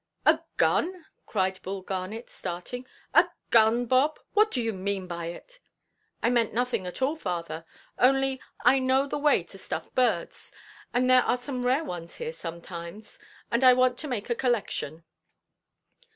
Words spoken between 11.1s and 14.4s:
are some rare ones here sometimes, and I want to make a